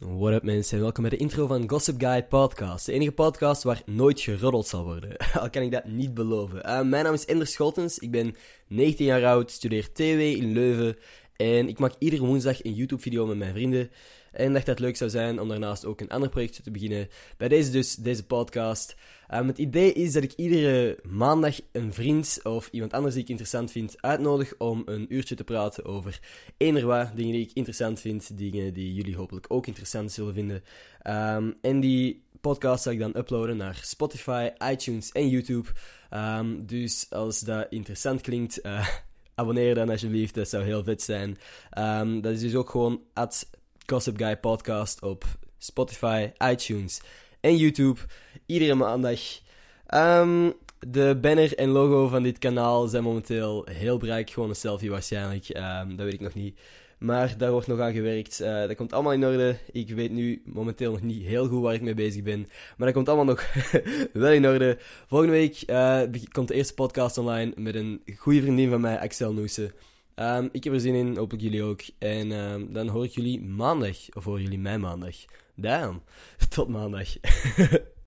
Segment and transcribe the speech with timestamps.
[0.00, 2.86] What up mensen en welkom bij de intro van Gossip Guy Podcast.
[2.86, 5.16] De enige podcast waar nooit geroddeld zal worden.
[5.40, 6.58] Al kan ik dat niet beloven.
[6.58, 8.36] Uh, mijn naam is Ender Scholtens, ik ben
[8.66, 10.96] 19 jaar oud, studeer TW in Leuven.
[11.40, 13.90] En ik maak iedere woensdag een YouTube video met mijn vrienden.
[14.32, 17.08] En dacht dat het leuk zou zijn om daarnaast ook een ander projectje te beginnen.
[17.36, 18.96] Bij deze dus, deze podcast.
[19.34, 23.28] Um, het idee is dat ik iedere maandag een vriend of iemand anders die ik
[23.28, 26.20] interessant vind uitnodig om een uurtje te praten over
[26.56, 27.16] eender wat.
[27.16, 30.62] Dingen die ik interessant vind, dingen die jullie hopelijk ook interessant zullen vinden.
[31.06, 35.68] Um, en die podcast zal ik dan uploaden naar Spotify, iTunes en YouTube.
[36.14, 38.88] Um, dus als dat interessant klinkt, uh,
[39.40, 40.34] abonneer dan alsjeblieft.
[40.34, 41.38] Dat zou heel vet zijn.
[42.22, 43.50] dat is dus ook gewoon at
[43.86, 45.24] Gossip Guy Podcast op
[45.58, 47.00] Spotify, iTunes
[47.40, 48.00] en YouTube.
[48.46, 49.20] Iedere maandag.
[49.94, 50.54] Um,
[50.88, 54.30] de banner en logo van dit kanaal zijn momenteel heel bereik.
[54.30, 55.48] Gewoon een selfie waarschijnlijk.
[55.48, 56.58] Um, dat weet ik nog niet.
[56.98, 58.40] Maar daar wordt nog aan gewerkt.
[58.40, 59.56] Uh, dat komt allemaal in orde.
[59.72, 62.40] Ik weet nu momenteel nog niet heel goed waar ik mee bezig ben.
[62.76, 63.52] Maar dat komt allemaal nog
[64.12, 64.78] wel in orde.
[65.06, 69.32] Volgende week uh, komt de eerste podcast online met een goede vriendin van mij, Axel
[69.32, 69.72] Noesen.
[70.16, 71.80] Um, ik heb er zin in, hopelijk jullie ook.
[71.98, 75.16] En um, dan hoor ik jullie maandag, of hoor jullie mij maandag.
[75.54, 76.02] Damn,
[76.48, 77.08] tot maandag.